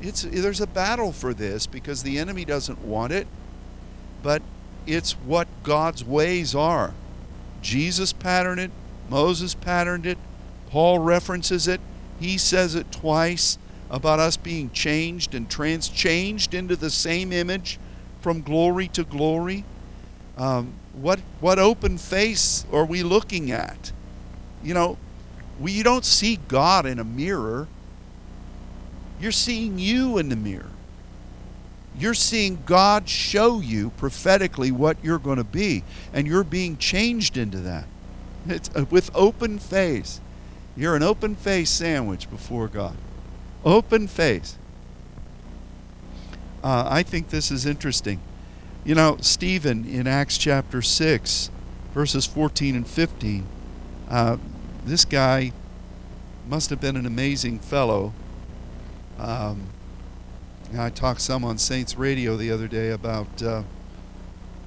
[0.00, 3.26] It's there's a battle for this because the enemy doesn't want it,
[4.22, 4.42] but
[4.86, 6.94] it's what God's ways are.
[7.62, 8.70] Jesus patterned it,
[9.08, 10.18] Moses patterned it,
[10.70, 11.80] Paul references it,
[12.18, 13.58] he says it twice
[13.90, 17.78] about us being changed and transchanged into the same image
[18.20, 19.64] from glory to glory.
[20.36, 23.92] Um, what what open face are we looking at?
[24.62, 24.98] You know,
[25.60, 27.68] we you don't see God in a mirror.
[29.20, 30.70] You're seeing you in the mirror.
[31.98, 37.36] You're seeing God show you prophetically what you're going to be, and you're being changed
[37.36, 37.84] into that.
[38.48, 40.20] It's uh, with open face.
[40.76, 42.96] You're an open face sandwich before God.
[43.64, 44.56] Open face.
[46.64, 48.20] Uh, I think this is interesting.
[48.84, 51.50] You know, Stephen in Acts chapter 6,
[51.92, 53.46] verses 14 and 15,
[54.08, 54.36] uh,
[54.84, 55.52] this guy
[56.48, 58.12] must have been an amazing fellow.
[59.18, 59.66] Um,
[60.76, 63.62] I talked some on Saints Radio the other day about uh,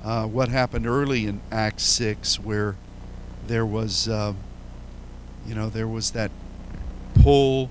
[0.04, 2.76] uh, what happened early in Acts 6, where
[3.48, 4.34] there was, uh,
[5.48, 6.32] you know, there was that
[7.16, 7.70] pull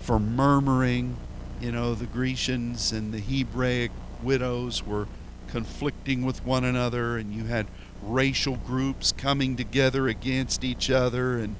[0.00, 1.16] for murmuring.
[1.60, 3.90] You know, the Grecians and the Hebraic
[4.22, 5.06] widows were
[5.48, 7.66] conflicting with one another, and you had
[8.02, 11.56] racial groups coming together against each other, and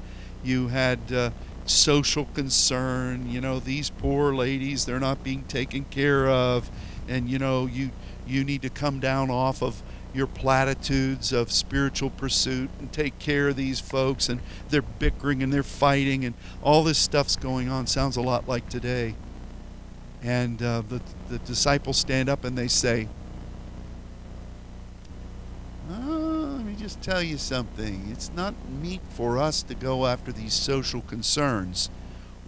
[0.47, 1.31] you had uh,
[1.67, 3.29] social concern.
[3.29, 6.71] You know, these poor ladies, they're not being taken care of,
[7.09, 7.91] and you know, you
[8.27, 9.83] you need to come down off of
[10.17, 14.41] your platitudes of spiritual pursuit and take care of these folks and
[14.71, 18.67] they're bickering and they're fighting and all this stuff's going on sounds a lot like
[18.71, 19.15] today
[20.23, 23.07] and uh, the, the disciples stand up and they say
[25.91, 26.16] oh,
[26.87, 31.91] just tell you something it's not meet for us to go after these social concerns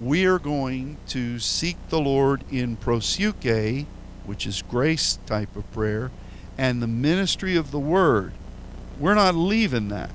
[0.00, 3.84] we're going to seek the lord in proseuche
[4.28, 6.12] which is grace type of prayer
[6.58, 8.32] and the ministry of the word.
[8.98, 10.10] We're not leaving that.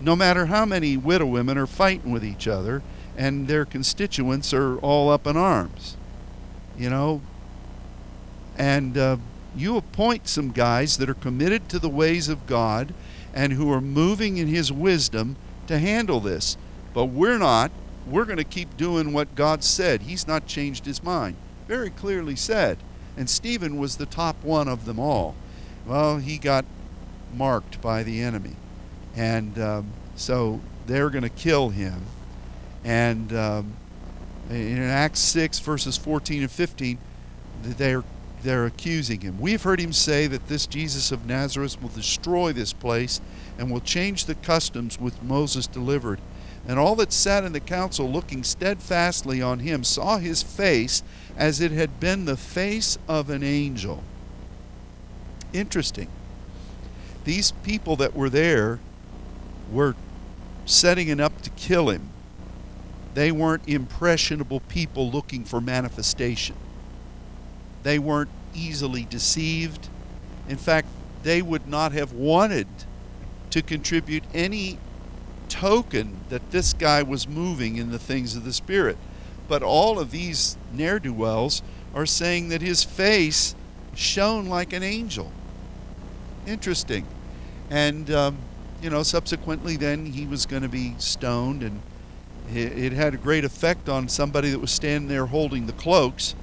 [0.00, 2.82] No matter how many widow women are fighting with each other
[3.16, 5.98] and their constituents are all up in arms.
[6.78, 7.20] You know?
[8.56, 9.18] And uh,
[9.54, 12.94] you appoint some guys that are committed to the ways of God
[13.34, 16.56] and who are moving in His wisdom to handle this.
[16.92, 17.70] But we're not.
[18.06, 20.02] We're going to keep doing what God said.
[20.02, 21.36] He's not changed His mind.
[21.68, 22.78] Very clearly said.
[23.16, 25.34] And Stephen was the top one of them all.
[25.86, 26.64] Well, he got
[27.34, 28.56] marked by the enemy.
[29.14, 32.02] And um, so they're going to kill him.
[32.84, 33.74] And um,
[34.48, 36.98] in Acts 6, verses 14 and 15,
[37.62, 38.04] they're
[38.42, 39.38] they're accusing him.
[39.38, 43.20] We've heard him say that this Jesus of Nazareth will destroy this place
[43.58, 46.20] and will change the customs which Moses delivered.
[46.66, 51.02] And all that sat in the council, looking steadfastly on him, saw his face
[51.36, 54.02] as it had been the face of an angel.
[55.52, 56.08] Interesting.
[57.24, 58.78] These people that were there
[59.70, 59.94] were
[60.66, 62.10] setting it up to kill him.
[63.14, 66.56] They weren't impressionable people looking for manifestation.
[67.82, 69.88] They weren't easily deceived.
[70.48, 70.88] In fact,
[71.22, 72.66] they would not have wanted
[73.50, 74.78] to contribute any
[75.48, 78.96] token that this guy was moving in the things of the Spirit.
[79.48, 81.62] But all of these ne'er do wells
[81.94, 83.54] are saying that his face
[83.94, 85.32] shone like an angel.
[86.46, 87.06] Interesting.
[87.68, 88.38] And, um,
[88.80, 91.80] you know, subsequently, then he was going to be stoned, and
[92.54, 96.34] it, it had a great effect on somebody that was standing there holding the cloaks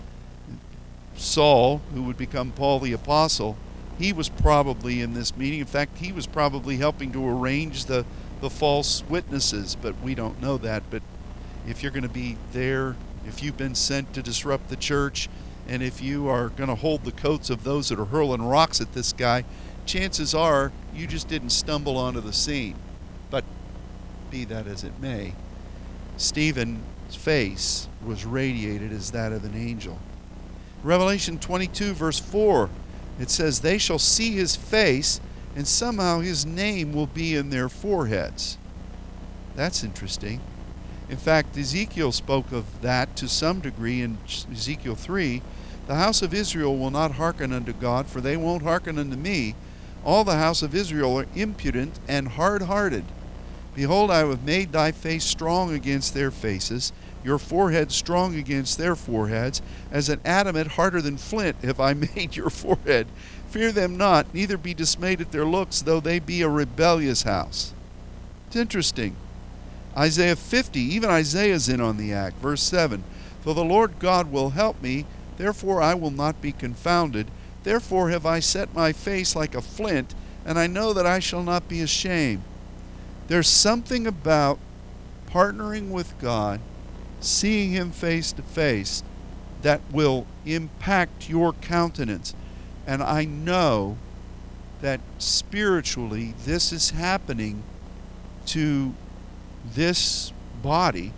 [1.18, 3.58] Saul, who would become Paul the Apostle,
[3.98, 5.60] he was probably in this meeting.
[5.60, 8.06] In fact, he was probably helping to arrange the,
[8.42, 10.84] the false witnesses, but we don't know that.
[10.92, 11.02] But
[11.68, 12.96] if you're going to be there,
[13.26, 15.28] if you've been sent to disrupt the church,
[15.68, 18.80] and if you are going to hold the coats of those that are hurling rocks
[18.80, 19.44] at this guy,
[19.86, 22.76] chances are you just didn't stumble onto the scene.
[23.30, 23.44] But
[24.30, 25.34] be that as it may,
[26.18, 30.00] Stephen's face was radiated as that of an angel.
[30.84, 32.70] Revelation 22, verse 4,
[33.20, 35.20] it says, They shall see his face,
[35.56, 38.58] and somehow his name will be in their foreheads.
[39.56, 40.40] That's interesting.
[41.10, 44.18] In fact, Ezekiel spoke of that to some degree in
[44.52, 45.42] Ezekiel 3.
[45.88, 49.56] The house of Israel will not hearken unto God, for they won't hearken unto me.
[50.04, 53.06] All the house of Israel are impudent and hard hearted.
[53.74, 56.92] Behold, I have made thy face strong against their faces,
[57.24, 59.62] your forehead strong against their foreheads.
[59.92, 63.08] As an adamant harder than flint have I made your forehead.
[63.50, 67.74] Fear them not, neither be dismayed at their looks, though they be a rebellious house.
[68.48, 69.16] It's interesting.
[69.96, 72.38] Isaiah 50, even Isaiah's in on the act.
[72.38, 73.04] Verse 7
[73.42, 75.06] For the Lord God will help me,
[75.38, 77.28] therefore I will not be confounded.
[77.64, 80.14] Therefore have I set my face like a flint,
[80.46, 82.44] and I know that I shall not be ashamed.
[83.28, 84.60] There's something about
[85.30, 86.62] partnering with God
[87.20, 89.04] seeing Him face to face
[89.62, 92.34] that will impact your countenance.
[92.86, 93.98] And I know
[94.82, 97.64] that spiritually this is happening
[98.46, 98.94] to
[99.66, 101.12] this body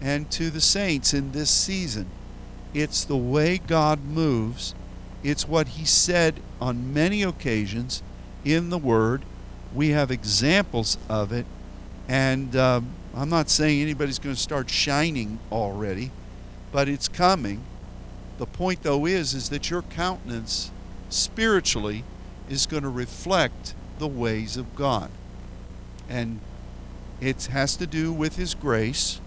[0.00, 2.06] and to the saints in this season.
[2.74, 4.74] It's the way God moves,
[5.22, 8.02] it's what He said on many occasions
[8.44, 9.22] in the Word.
[9.74, 11.46] We have examples of it,
[12.08, 16.10] and um, I'm not saying anybody's going to start shining already,
[16.70, 17.62] but it's coming.
[18.38, 20.70] The point though is is that your countenance
[21.10, 22.04] spiritually
[22.48, 25.10] is going to reflect the ways of God.
[26.08, 26.40] And
[27.20, 29.20] it has to do with his grace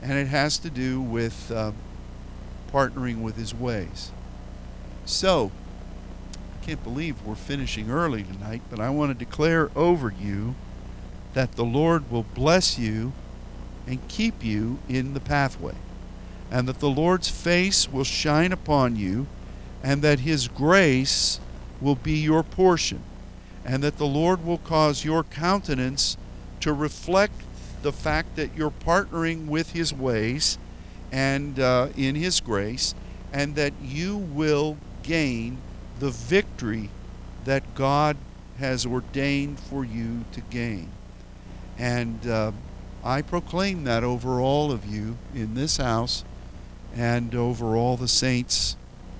[0.00, 1.72] and it has to do with uh,
[2.72, 4.12] partnering with his ways.
[5.04, 5.50] So,
[6.60, 10.54] I can't believe we're finishing early tonight, but I want to declare over you
[11.34, 13.12] that the Lord will bless you
[13.86, 15.74] and keep you in the pathway,
[16.50, 19.26] and that the Lord's face will shine upon you,
[19.82, 21.40] and that His grace
[21.80, 23.02] will be your portion,
[23.64, 26.16] and that the Lord will cause your countenance
[26.60, 27.34] to reflect
[27.82, 30.58] the fact that you're partnering with His ways
[31.12, 32.94] and uh, in His grace,
[33.32, 35.58] and that you will gain
[36.00, 36.90] the victory
[37.44, 38.16] that God
[38.58, 40.90] has ordained for you to gain.
[41.78, 42.52] And uh,
[43.04, 46.24] I proclaim that over all of you in this house
[46.94, 48.76] and over all the saints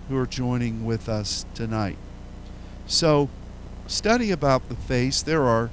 [0.08, 1.98] who are joining with us tonight.
[2.86, 3.28] So,
[3.86, 5.22] study about the face.
[5.22, 5.70] There are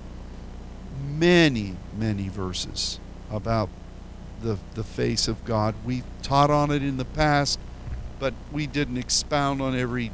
[1.08, 3.00] many, many verses
[3.32, 3.70] about
[4.42, 5.76] the, the face of God.
[5.86, 7.60] We've taught on it in the past,
[8.20, 10.12] but we didn't expound on every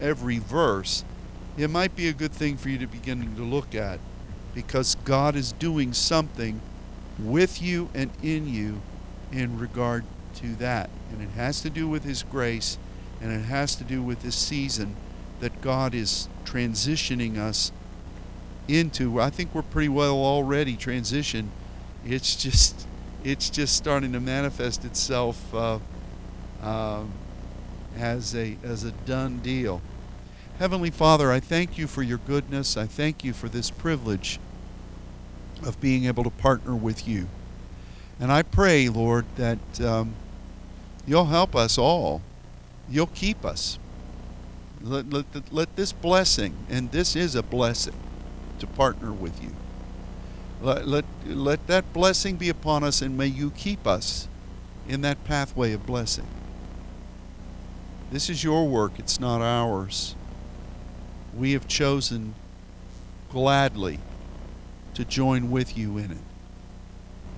[0.00, 1.04] every verse.
[1.56, 3.98] It might be a good thing for you to begin to look at
[4.56, 6.62] because God is doing something
[7.18, 8.80] with you and in you
[9.30, 10.02] in regard
[10.36, 10.88] to that.
[11.12, 12.78] And it has to do with His grace
[13.20, 14.96] and it has to do with this season
[15.40, 17.70] that God is transitioning us
[18.66, 19.20] into.
[19.20, 21.48] I think we're pretty well already transitioned.
[22.06, 22.86] It's just
[23.24, 25.80] it's just starting to manifest itself uh,
[26.62, 27.02] uh,
[27.98, 29.82] as a as a done deal.
[30.58, 32.78] Heavenly Father, I thank you for your goodness.
[32.78, 34.40] I thank you for this privilege
[35.64, 37.28] of being able to partner with you.
[38.18, 40.14] And I pray, Lord, that um,
[41.06, 42.22] you'll help us all.
[42.88, 43.78] You'll keep us.
[44.80, 47.94] Let, let, let this blessing, and this is a blessing
[48.58, 49.50] to partner with you.
[50.60, 54.28] Let, let, let that blessing be upon us, and may you keep us
[54.88, 56.26] in that pathway of blessing.
[58.10, 60.14] This is your work, it's not ours.
[61.36, 62.34] We have chosen
[63.30, 63.98] gladly
[64.96, 66.24] to join with you in it.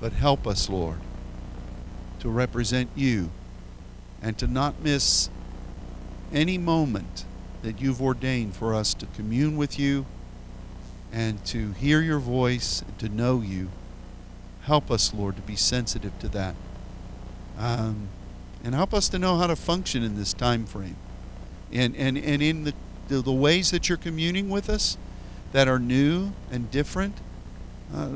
[0.01, 0.99] But help us, Lord,
[2.21, 3.31] to represent you
[4.23, 5.29] and to not miss
[6.33, 7.25] any moment
[7.63, 10.07] that you've ordained for us to commune with you
[11.13, 13.71] and to hear your voice and to know you.
[14.63, 16.55] Help us, Lord, to be sensitive to that.
[17.59, 18.09] Um,
[18.63, 20.97] and help us to know how to function in this time frame.
[21.73, 22.75] And, and, and in the,
[23.09, 24.97] the, the ways that you're communing with us
[25.51, 27.17] that are new and different,
[27.95, 28.11] uh,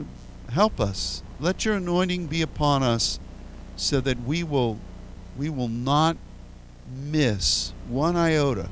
[0.50, 1.22] help us.
[1.40, 3.18] Let your anointing be upon us
[3.76, 4.78] so that we will,
[5.36, 6.16] we will not
[6.94, 8.68] miss one iota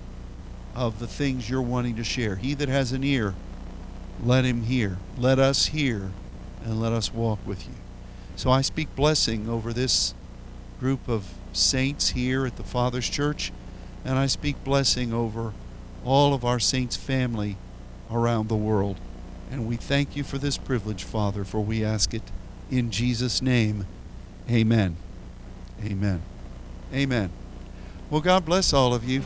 [0.75, 2.37] of the things you're wanting to share.
[2.37, 3.35] He that has an ear,
[4.23, 4.99] let him hear.
[5.19, 6.13] Let us hear
[6.65, 7.75] and let us walk with you.
[8.37, 10.15] So I speak blessing over this
[10.79, 13.53] group of saints here at the Father's Church,
[14.05, 15.53] and I speak blessing over
[16.05, 17.57] all of our saints' family
[18.11, 18.97] around the world.
[19.51, 22.23] And we thank you for this privilege, Father, for we ask it
[22.71, 23.87] in Jesus' name.
[24.49, 24.97] Amen.
[25.85, 26.23] Amen.
[26.95, 27.31] Amen.
[28.11, 29.23] Well, God bless all of you.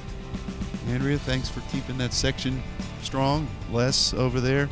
[0.89, 2.63] Andrea, thanks for keeping that section
[3.03, 3.49] strong.
[3.71, 4.69] Les over there.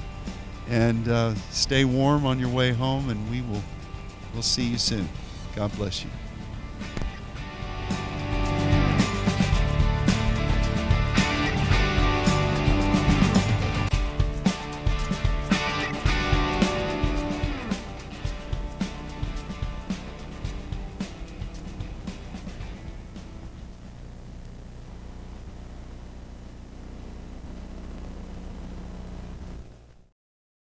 [0.68, 3.62] And uh, stay warm on your way home, and we will
[4.32, 5.08] we'll see you soon.
[5.54, 6.10] God bless you.